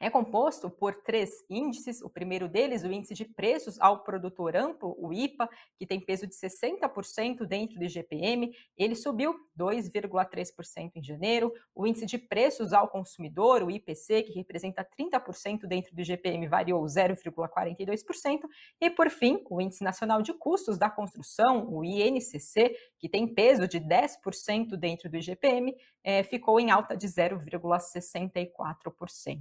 é 0.00 0.08
composto 0.08 0.70
por 0.70 0.96
três 0.96 1.44
índices. 1.48 2.00
O 2.00 2.08
primeiro 2.08 2.48
deles, 2.48 2.82
o 2.82 2.90
índice 2.90 3.12
de 3.12 3.26
preços 3.26 3.78
ao 3.78 4.02
produtor 4.02 4.56
amplo, 4.56 4.96
o 4.98 5.12
IPA, 5.12 5.48
que 5.76 5.86
tem 5.86 6.00
peso 6.00 6.26
de 6.26 6.34
60% 6.34 7.44
dentro 7.44 7.78
do 7.78 7.84
IGPM, 7.84 8.50
ele 8.76 8.96
subiu 8.96 9.34
2,3% 9.58 10.92
em 10.96 11.04
janeiro. 11.04 11.52
O 11.74 11.86
índice 11.86 12.06
de 12.06 12.16
preços 12.16 12.72
ao 12.72 12.88
consumidor, 12.88 13.62
o 13.62 13.70
IPC, 13.70 14.22
que 14.22 14.32
representa 14.32 14.86
30% 14.98 15.66
dentro 15.66 15.94
do 15.94 16.00
IGPM, 16.00 16.48
variou 16.48 16.82
0,42%. 16.84 18.40
E, 18.80 18.88
por 18.88 19.10
fim, 19.10 19.44
o 19.50 19.60
Índice 19.60 19.84
Nacional 19.84 20.22
de 20.22 20.32
Custos 20.32 20.78
da 20.78 20.88
Construção, 20.88 21.68
o 21.70 21.84
INCC, 21.84 22.74
que 22.98 23.08
tem 23.08 23.26
peso 23.26 23.68
de 23.68 23.78
10% 23.78 24.76
dentro 24.76 25.10
do 25.10 25.16
IGPM, 25.18 25.74
é, 26.02 26.22
ficou 26.22 26.58
em 26.58 26.70
alta 26.70 26.96
de 26.96 27.06
0,64%. 27.06 29.38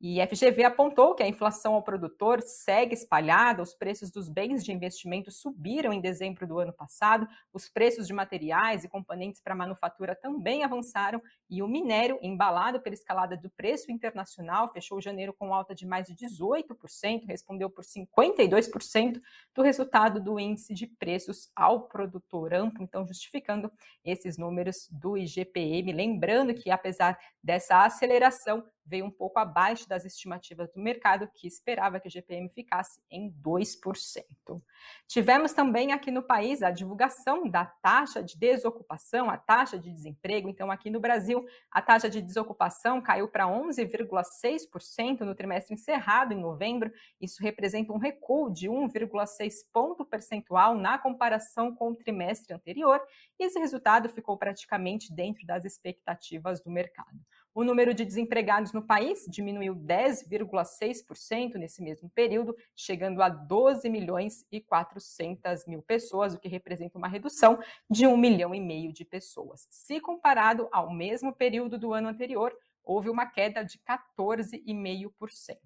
E 0.00 0.18
FGV 0.26 0.64
apontou 0.64 1.14
que 1.14 1.22
a 1.22 1.28
inflação 1.28 1.74
ao 1.74 1.82
produtor 1.82 2.42
segue 2.42 2.94
espalhada, 2.94 3.62
os 3.62 3.74
preços 3.74 4.10
dos 4.10 4.28
bens 4.28 4.64
de 4.64 4.72
investimento 4.72 5.30
subiram 5.30 5.92
em 5.92 6.00
dezembro 6.00 6.46
do 6.46 6.58
ano 6.58 6.72
passado, 6.72 7.28
os 7.52 7.68
preços 7.68 8.06
de 8.06 8.12
materiais 8.12 8.82
e 8.82 8.88
componentes 8.88 9.40
para 9.40 9.54
manufatura 9.54 10.16
também 10.16 10.64
avançaram 10.64 11.22
e 11.48 11.62
o 11.62 11.68
minério, 11.68 12.18
embalado 12.22 12.80
pela 12.80 12.94
escalada 12.94 13.36
do 13.36 13.50
preço 13.50 13.92
internacional, 13.92 14.72
fechou 14.72 15.00
janeiro 15.00 15.32
com 15.32 15.54
alta 15.54 15.74
de 15.74 15.86
mais 15.86 16.06
de 16.06 16.14
18%, 16.14 17.26
respondeu 17.26 17.70
por 17.70 17.84
52% 17.84 19.20
do 19.54 19.62
resultado 19.62 20.20
do 20.20 20.40
índice 20.40 20.74
de 20.74 20.86
preços 20.86 21.50
ao 21.54 21.82
produtor 21.82 22.54
amplo, 22.54 22.82
então 22.82 23.06
justificando 23.06 23.70
esses 24.04 24.36
números 24.36 24.88
do 24.90 25.16
IGPM. 25.16 25.91
Lembrando 25.92 26.54
que, 26.54 26.70
apesar 26.70 27.18
dessa 27.42 27.84
aceleração, 27.84 28.64
veio 28.84 29.04
um 29.04 29.10
pouco 29.10 29.38
abaixo 29.38 29.88
das 29.88 30.04
estimativas 30.04 30.70
do 30.72 30.80
mercado, 30.80 31.28
que 31.34 31.46
esperava 31.46 32.00
que 32.00 32.08
o 32.08 32.10
GPM 32.10 32.48
ficasse 32.48 33.00
em 33.10 33.30
2%. 33.30 34.62
Tivemos 35.06 35.52
também 35.52 35.92
aqui 35.92 36.10
no 36.10 36.22
país 36.22 36.62
a 36.62 36.70
divulgação 36.70 37.48
da 37.48 37.64
taxa 37.64 38.22
de 38.22 38.36
desocupação, 38.36 39.30
a 39.30 39.36
taxa 39.36 39.78
de 39.78 39.90
desemprego. 39.90 40.48
Então, 40.48 40.70
aqui 40.70 40.90
no 40.90 41.00
Brasil, 41.00 41.46
a 41.70 41.80
taxa 41.80 42.08
de 42.08 42.20
desocupação 42.20 43.00
caiu 43.00 43.28
para 43.28 43.46
11,6% 43.46 45.20
no 45.20 45.34
trimestre 45.34 45.74
encerrado 45.74 46.32
em 46.32 46.40
novembro. 46.40 46.92
Isso 47.20 47.42
representa 47.42 47.92
um 47.92 47.98
recuo 47.98 48.52
de 48.52 48.68
1,6 48.68 49.52
ponto 49.72 50.04
percentual 50.04 50.74
na 50.74 50.98
comparação 50.98 51.74
com 51.74 51.90
o 51.90 51.96
trimestre 51.96 52.54
anterior. 52.54 53.00
E 53.38 53.44
esse 53.44 53.58
resultado 53.58 54.08
ficou 54.08 54.36
praticamente 54.36 55.12
dentro 55.12 55.46
das 55.46 55.64
expectativas 55.64 56.60
do 56.60 56.70
mercado. 56.70 57.18
O 57.54 57.62
número 57.62 57.92
de 57.92 58.02
desempregados 58.02 58.72
no 58.72 58.80
país 58.80 59.26
diminuiu 59.28 59.76
10,6% 59.76 61.56
nesse 61.56 61.82
mesmo 61.82 62.08
período, 62.08 62.56
chegando 62.74 63.20
a 63.22 63.28
12 63.28 63.90
milhões 63.90 64.46
e 64.50 64.58
400 64.58 65.66
mil 65.66 65.82
pessoas, 65.82 66.32
o 66.32 66.38
que 66.38 66.48
representa 66.48 66.96
uma 66.96 67.08
redução 67.08 67.58
de 67.90 68.06
1 68.06 68.16
milhão 68.16 68.54
e 68.54 68.60
meio 68.60 68.90
de 68.90 69.04
pessoas. 69.04 69.66
Se 69.70 70.00
comparado 70.00 70.66
ao 70.72 70.90
mesmo 70.90 71.30
período 71.34 71.78
do 71.78 71.92
ano 71.92 72.08
anterior, 72.08 72.56
houve 72.82 73.10
uma 73.10 73.26
queda 73.26 73.62
de 73.62 73.78
14,5%. 73.80 75.58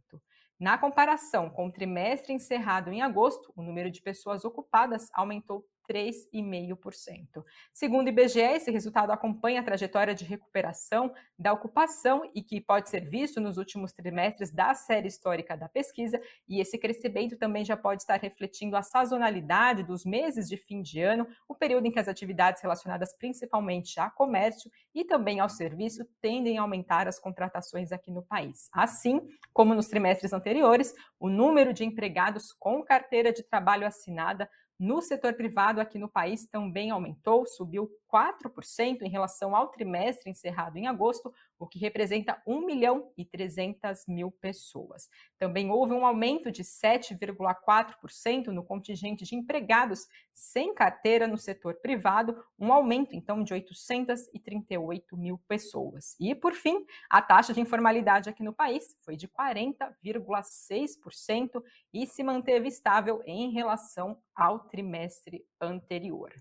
Na 0.58 0.76
comparação 0.76 1.50
com 1.50 1.66
o 1.66 1.72
trimestre 1.72 2.32
encerrado 2.32 2.90
em 2.90 3.00
agosto, 3.00 3.52
o 3.54 3.62
número 3.62 3.92
de 3.92 4.02
pessoas 4.02 4.44
ocupadas 4.44 5.08
aumentou 5.12 5.64
3,5%. 5.88 7.44
Segundo 7.72 8.06
o 8.06 8.10
IBGE, 8.10 8.40
esse 8.40 8.70
resultado 8.70 9.10
acompanha 9.10 9.60
a 9.60 9.64
trajetória 9.64 10.14
de 10.14 10.24
recuperação 10.24 11.12
da 11.38 11.52
ocupação 11.52 12.30
e 12.34 12.42
que 12.42 12.60
pode 12.60 12.88
ser 12.88 13.08
visto 13.08 13.40
nos 13.40 13.56
últimos 13.56 13.92
trimestres 13.92 14.50
da 14.50 14.74
série 14.74 15.08
histórica 15.08 15.56
da 15.56 15.68
pesquisa, 15.68 16.20
e 16.48 16.60
esse 16.60 16.78
crescimento 16.78 17.36
também 17.36 17.64
já 17.64 17.76
pode 17.76 18.02
estar 18.02 18.20
refletindo 18.20 18.76
a 18.76 18.82
sazonalidade 18.82 19.82
dos 19.82 20.04
meses 20.04 20.48
de 20.48 20.56
fim 20.56 20.82
de 20.82 21.00
ano, 21.00 21.26
o 21.48 21.54
período 21.54 21.86
em 21.86 21.90
que 21.90 21.98
as 21.98 22.08
atividades 22.08 22.62
relacionadas 22.62 23.16
principalmente 23.16 23.98
a 24.00 24.10
comércio 24.10 24.70
e 24.94 25.04
também 25.04 25.40
ao 25.40 25.48
serviço 25.48 26.04
tendem 26.20 26.58
a 26.58 26.62
aumentar 26.62 27.08
as 27.08 27.18
contratações 27.18 27.92
aqui 27.92 28.10
no 28.10 28.22
país. 28.22 28.68
Assim 28.72 29.20
como 29.52 29.74
nos 29.74 29.88
trimestres 29.88 30.32
anteriores, 30.32 30.94
o 31.18 31.28
número 31.28 31.72
de 31.72 31.84
empregados 31.84 32.52
com 32.52 32.82
carteira 32.82 33.32
de 33.32 33.42
trabalho 33.42 33.86
assinada 33.86 34.48
no 34.78 35.00
setor 35.00 35.34
privado 35.34 35.80
aqui 35.80 35.98
no 35.98 36.08
país 36.08 36.46
também 36.46 36.90
aumentou, 36.90 37.46
subiu 37.46 37.90
4% 38.16 39.02
em 39.02 39.10
relação 39.10 39.54
ao 39.54 39.68
trimestre 39.68 40.30
encerrado 40.30 40.78
em 40.78 40.86
agosto, 40.86 41.30
o 41.58 41.66
que 41.66 41.78
representa 41.78 42.40
1 42.46 42.64
milhão 42.64 43.12
e 43.16 43.24
300 43.26 44.06
mil 44.06 44.30
pessoas. 44.30 45.10
Também 45.38 45.70
houve 45.70 45.92
um 45.92 46.06
aumento 46.06 46.50
de 46.50 46.62
7,4% 46.62 48.46
no 48.46 48.64
contingente 48.64 49.26
de 49.26 49.36
empregados 49.36 50.08
sem 50.32 50.74
carteira 50.74 51.26
no 51.26 51.36
setor 51.36 51.74
privado, 51.74 52.42
um 52.58 52.72
aumento 52.72 53.14
então 53.14 53.44
de 53.44 53.52
838 53.52 55.14
mil 55.16 55.36
pessoas. 55.46 56.16
E, 56.18 56.34
por 56.34 56.54
fim, 56.54 56.86
a 57.10 57.20
taxa 57.20 57.52
de 57.52 57.60
informalidade 57.60 58.30
aqui 58.30 58.42
no 58.42 58.54
país 58.54 58.96
foi 59.02 59.16
de 59.16 59.28
40,6% 59.28 61.62
e 61.92 62.06
se 62.06 62.22
manteve 62.22 62.68
estável 62.68 63.22
em 63.26 63.50
relação 63.50 64.16
ao 64.34 64.60
trimestre 64.60 65.44
anterior. 65.60 66.32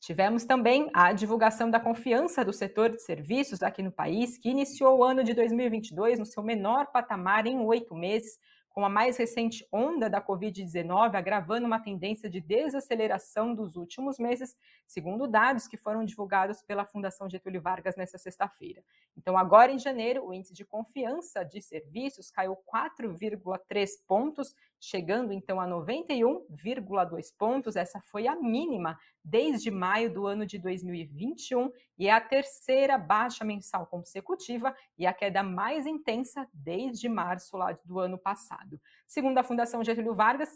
Tivemos 0.00 0.44
também 0.44 0.88
a 0.94 1.12
divulgação 1.12 1.70
da 1.70 1.80
confiança 1.80 2.44
do 2.44 2.52
setor 2.52 2.90
de 2.90 3.02
serviços 3.02 3.62
aqui 3.62 3.82
no 3.82 3.90
país, 3.90 4.38
que 4.38 4.48
iniciou 4.48 4.98
o 4.98 5.04
ano 5.04 5.24
de 5.24 5.34
2022 5.34 6.18
no 6.18 6.26
seu 6.26 6.42
menor 6.42 6.86
patamar 6.86 7.46
em 7.46 7.58
oito 7.58 7.94
meses, 7.94 8.38
com 8.78 8.84
a 8.84 8.88
mais 8.88 9.16
recente 9.16 9.66
onda 9.72 10.08
da 10.08 10.22
Covid-19 10.22 11.16
agravando 11.16 11.66
uma 11.66 11.80
tendência 11.80 12.30
de 12.30 12.40
desaceleração 12.40 13.52
dos 13.52 13.74
últimos 13.74 14.20
meses, 14.20 14.56
segundo 14.86 15.26
dados 15.26 15.66
que 15.66 15.76
foram 15.76 16.04
divulgados 16.04 16.62
pela 16.62 16.86
Fundação 16.86 17.28
Getúlio 17.28 17.60
Vargas 17.60 17.96
nesta 17.96 18.18
sexta-feira. 18.18 18.84
Então, 19.16 19.36
agora 19.36 19.72
em 19.72 19.80
janeiro, 19.80 20.24
o 20.24 20.32
índice 20.32 20.54
de 20.54 20.64
confiança 20.64 21.42
de 21.42 21.60
serviços 21.60 22.30
caiu 22.30 22.56
4,3 22.72 23.88
pontos, 24.06 24.54
chegando 24.80 25.32
então 25.32 25.60
a 25.60 25.66
91,2 25.66 27.26
pontos. 27.36 27.76
Essa 27.76 28.00
foi 28.00 28.26
a 28.26 28.36
mínima 28.36 28.98
desde 29.24 29.70
maio 29.70 30.12
do 30.12 30.26
ano 30.26 30.46
de 30.46 30.58
2021 30.58 31.70
e 31.98 32.08
é 32.08 32.12
a 32.12 32.20
terceira 32.20 32.96
baixa 32.96 33.44
mensal 33.44 33.86
consecutiva 33.86 34.74
e 34.96 35.06
a 35.06 35.12
queda 35.12 35.42
mais 35.42 35.86
intensa 35.86 36.48
desde 36.52 37.08
março 37.08 37.56
lá 37.56 37.76
do 37.84 37.98
ano 37.98 38.18
passado. 38.18 38.80
Segundo 39.06 39.38
a 39.38 39.44
Fundação 39.44 39.84
Getúlio 39.84 40.14
Vargas, 40.14 40.50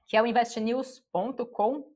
que 0.05 0.17
é 0.17 0.21
o 0.21 0.27
investnews.com.br. 0.27 1.89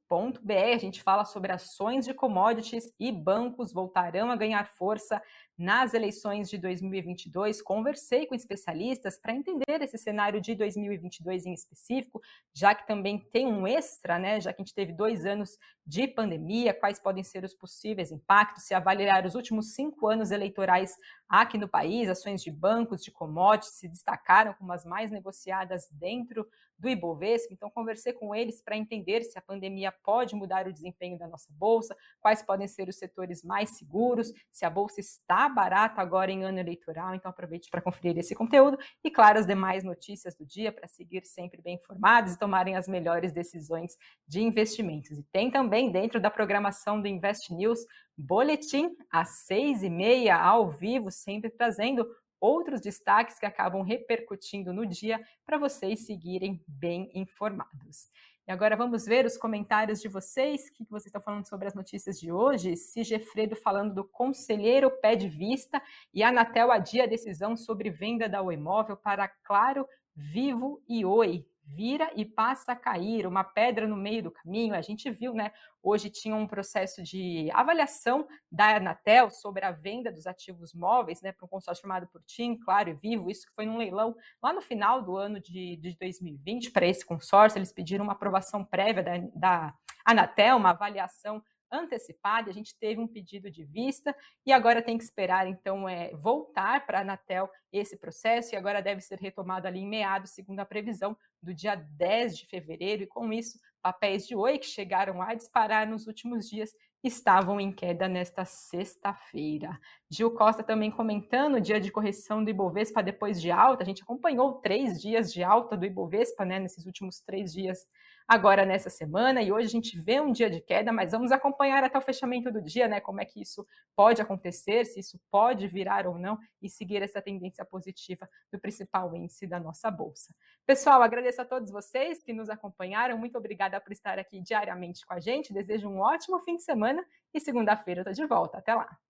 A 0.73 0.77
gente 0.77 1.03
fala 1.03 1.25
sobre 1.25 1.51
ações 1.51 2.05
de 2.05 2.13
commodities 2.13 2.91
e 2.99 3.11
bancos 3.11 3.73
voltarão 3.73 4.31
a 4.31 4.35
ganhar 4.35 4.67
força 4.67 5.21
nas 5.57 5.93
eleições 5.93 6.49
de 6.49 6.57
2022. 6.57 7.61
Conversei 7.61 8.27
com 8.27 8.35
especialistas 8.35 9.19
para 9.19 9.33
entender 9.33 9.81
esse 9.81 9.97
cenário 9.97 10.39
de 10.39 10.53
2022 10.53 11.45
em 11.45 11.53
específico, 11.53 12.21
já 12.53 12.75
que 12.75 12.85
também 12.85 13.17
tem 13.31 13.47
um 13.47 13.65
extra, 13.65 14.19
né? 14.19 14.39
Já 14.39 14.53
que 14.53 14.61
a 14.61 14.63
gente 14.63 14.75
teve 14.75 14.93
dois 14.93 15.25
anos 15.25 15.57
de 15.85 16.07
pandemia, 16.07 16.73
quais 16.73 16.99
podem 16.99 17.23
ser 17.23 17.43
os 17.43 17.55
possíveis 17.55 18.11
impactos, 18.11 18.65
se 18.65 18.75
avaliar 18.75 19.25
os 19.25 19.33
últimos 19.33 19.73
cinco 19.73 20.07
anos 20.07 20.29
eleitorais 20.29 20.95
aqui 21.27 21.57
no 21.57 21.67
país, 21.67 22.07
ações 22.07 22.43
de 22.43 22.51
bancos, 22.51 23.03
de 23.03 23.11
commodities 23.11 23.79
se 23.79 23.87
destacaram 23.87 24.53
como 24.53 24.71
as 24.71 24.85
mais 24.85 25.09
negociadas 25.09 25.89
dentro 25.91 26.47
do 26.77 26.87
Ibovespa. 26.89 27.53
Então, 27.53 27.69
conversei 27.69 28.13
com 28.13 28.33
eles 28.35 28.61
para 28.61 28.77
entender 28.77 29.23
se 29.23 29.37
a 29.37 29.41
pandemia 29.41 29.91
pode 30.03 30.35
mudar 30.35 30.67
o 30.67 30.73
desempenho 30.73 31.17
da 31.17 31.27
nossa 31.27 31.47
bolsa, 31.51 31.95
quais 32.19 32.41
podem 32.41 32.67
ser 32.67 32.87
os 32.87 32.97
setores 32.97 33.43
mais 33.43 33.77
seguros, 33.77 34.31
se 34.51 34.65
a 34.65 34.69
bolsa 34.69 34.99
está 34.99 35.49
barata 35.49 36.01
agora 36.01 36.31
em 36.31 36.43
ano 36.43 36.59
eleitoral. 36.59 37.15
Então, 37.15 37.29
aproveite 37.29 37.69
para 37.69 37.81
conferir 37.81 38.17
esse 38.17 38.35
conteúdo 38.35 38.77
e, 39.03 39.09
claro, 39.09 39.39
as 39.39 39.47
demais 39.47 39.83
notícias 39.83 40.35
do 40.35 40.45
dia 40.45 40.71
para 40.71 40.87
seguir 40.87 41.25
sempre 41.25 41.61
bem 41.61 41.75
informados 41.75 42.33
e 42.33 42.39
tomarem 42.39 42.75
as 42.75 42.87
melhores 42.87 43.31
decisões 43.31 43.97
de 44.27 44.41
investimentos. 44.41 45.17
E 45.17 45.23
tem 45.31 45.49
também 45.49 45.91
dentro 45.91 46.19
da 46.19 46.29
programação 46.29 47.01
do 47.01 47.07
Invest 47.07 47.53
News 47.53 47.79
boletim 48.17 48.95
às 49.11 49.45
seis 49.45 49.83
e 49.83 49.89
meia 49.89 50.37
ao 50.37 50.69
vivo, 50.69 51.11
sempre 51.11 51.49
trazendo 51.49 52.07
outros 52.39 52.81
destaques 52.81 53.39
que 53.39 53.45
acabam 53.45 53.81
repercutindo 53.81 54.73
no 54.73 54.85
dia 54.85 55.23
para 55.45 55.57
vocês 55.57 56.05
seguirem 56.05 56.63
bem 56.67 57.09
informados. 57.13 58.09
E 58.47 58.51
agora 58.51 58.77
vamos 58.77 59.05
ver 59.05 59.25
os 59.25 59.35
comentários 59.37 60.01
de 60.01 60.07
vocês, 60.07 60.69
o 60.69 60.73
que 60.73 60.85
vocês 60.89 61.07
estão 61.07 61.21
falando 61.21 61.47
sobre 61.47 61.67
as 61.67 61.73
notícias 61.73 62.17
de 62.17 62.31
hoje. 62.31 62.77
Sigefredo 62.77 63.57
falando 63.57 63.93
do 63.93 64.05
conselheiro 64.05 64.89
pede 65.01 65.27
vista 65.27 65.81
e 66.13 66.23
a 66.23 66.29
Anatel 66.29 66.71
adia 66.71 67.03
a 67.03 67.07
decisão 67.07 67.57
sobre 67.57 67.89
venda 67.89 68.29
da 68.29 68.41
Oi 68.41 68.53
Imóvel 68.53 68.95
para 68.95 69.27
Claro, 69.27 69.85
Vivo 70.15 70.81
e 70.87 71.03
Oi 71.03 71.45
vira 71.67 72.09
e 72.15 72.23
passa 72.25 72.71
a 72.71 72.75
cair, 72.75 73.27
uma 73.27 73.43
pedra 73.43 73.87
no 73.87 73.97
meio 73.97 74.23
do 74.23 74.31
caminho. 74.31 74.73
A 74.73 74.81
gente 74.81 75.09
viu, 75.11 75.33
né? 75.33 75.51
Hoje 75.83 76.09
tinha 76.09 76.35
um 76.35 76.47
processo 76.47 77.03
de 77.03 77.49
avaliação 77.53 78.27
da 78.51 78.77
Anatel 78.77 79.29
sobre 79.29 79.65
a 79.65 79.71
venda 79.71 80.11
dos 80.11 80.25
ativos 80.25 80.73
móveis, 80.73 81.21
né, 81.21 81.31
para 81.31 81.45
um 81.45 81.49
consórcio 81.49 81.81
chamado 81.81 82.07
por 82.07 82.21
TIM, 82.23 82.57
Claro 82.57 82.89
e 82.89 82.93
Vivo. 82.93 83.29
Isso 83.29 83.47
foi 83.55 83.65
num 83.65 83.77
leilão 83.77 84.15
lá 84.41 84.53
no 84.53 84.61
final 84.61 85.01
do 85.01 85.15
ano 85.17 85.39
de, 85.39 85.77
de 85.77 85.95
2020 85.99 86.71
para 86.71 86.85
esse 86.85 87.05
consórcio. 87.05 87.57
Eles 87.57 87.71
pediram 87.71 88.03
uma 88.03 88.13
aprovação 88.13 88.63
prévia 88.63 89.03
da, 89.03 89.17
da 89.33 89.73
Anatel, 90.05 90.57
uma 90.57 90.71
avaliação 90.71 91.43
antecipada, 91.71 92.49
a 92.49 92.53
gente 92.53 92.77
teve 92.77 92.99
um 92.99 93.07
pedido 93.07 93.49
de 93.49 93.63
vista 93.63 94.15
e 94.45 94.51
agora 94.51 94.81
tem 94.81 94.97
que 94.97 95.03
esperar, 95.03 95.47
então, 95.47 95.87
é, 95.87 96.11
voltar 96.15 96.85
para 96.85 96.99
a 96.99 97.01
Anatel 97.01 97.49
esse 97.71 97.97
processo 97.97 98.53
e 98.53 98.57
agora 98.57 98.81
deve 98.81 99.01
ser 99.01 99.19
retomado 99.19 99.67
ali 99.67 99.79
em 99.79 99.87
meados, 99.87 100.31
segundo 100.31 100.59
a 100.59 100.65
previsão 100.65 101.17
do 101.41 101.53
dia 101.53 101.75
10 101.75 102.37
de 102.37 102.45
fevereiro, 102.45 103.03
e 103.03 103.07
com 103.07 103.31
isso, 103.31 103.59
papéis 103.81 104.27
de 104.27 104.35
Oi 104.35 104.57
que 104.57 104.65
chegaram 104.65 105.21
a 105.21 105.33
disparar 105.33 105.87
nos 105.87 106.07
últimos 106.07 106.49
dias 106.49 106.71
estavam 107.03 107.59
em 107.59 107.71
queda 107.71 108.07
nesta 108.07 108.43
sexta-feira. 108.43 109.79
Gil 110.09 110.31
Costa 110.31 110.63
também 110.63 110.91
comentando 110.91 111.55
o 111.55 111.61
dia 111.61 111.79
de 111.79 111.91
correção 111.91 112.43
do 112.43 112.49
Ibovespa 112.49 113.03
depois 113.03 113.41
de 113.41 113.51
alta. 113.51 113.83
A 113.83 113.85
gente 113.85 114.03
acompanhou 114.03 114.55
três 114.55 115.01
dias 115.01 115.31
de 115.31 115.43
alta 115.43 115.77
do 115.77 115.85
Ibovespa, 115.85 116.43
né, 116.43 116.59
nesses 116.59 116.85
últimos 116.85 117.19
três 117.21 117.53
dias 117.53 117.87
agora 118.27 118.65
nessa 118.65 118.89
semana 118.89 119.41
e 119.41 119.51
hoje 119.51 119.67
a 119.67 119.69
gente 119.69 119.97
vê 119.97 120.19
um 120.19 120.31
dia 120.31 120.49
de 120.49 120.59
queda, 120.59 120.91
mas 120.91 121.13
vamos 121.13 121.31
acompanhar 121.31 121.83
até 121.83 121.97
o 121.97 122.01
fechamento 122.01 122.51
do 122.51 122.61
dia, 122.61 122.87
né? 122.87 122.99
Como 122.99 123.21
é 123.21 123.25
que 123.25 123.41
isso 123.41 123.65
pode 123.95 124.21
acontecer, 124.21 124.85
se 124.85 124.99
isso 124.99 125.19
pode 125.31 125.67
virar 125.67 126.05
ou 126.05 126.19
não 126.19 126.37
e 126.61 126.69
seguir 126.69 127.01
essa 127.01 127.21
tendência 127.21 127.63
positiva 127.63 128.29
do 128.51 128.59
principal 128.59 129.15
índice 129.15 129.47
da 129.47 129.59
nossa 129.59 129.89
bolsa. 129.89 130.35
Pessoal, 130.65 131.01
agradeço 131.01 131.41
a 131.41 131.45
todos 131.45 131.71
vocês 131.71 132.21
que 132.21 132.33
nos 132.33 132.49
acompanharam. 132.49 133.17
Muito 133.17 133.37
obrigada 133.37 133.79
por 133.79 133.93
estar 133.93 134.19
aqui 134.19 134.41
diariamente 134.41 135.05
com 135.05 135.13
a 135.13 135.19
gente. 135.19 135.53
Desejo 135.53 135.87
um 135.87 135.99
ótimo 135.99 136.39
fim 136.41 136.57
de 136.57 136.63
semana 136.63 137.05
e 137.33 137.39
segunda-feira 137.39 138.01
eu 138.01 138.11
estou 138.11 138.25
de 138.25 138.27
volta. 138.27 138.57
Até 138.57 138.75
lá. 138.75 139.06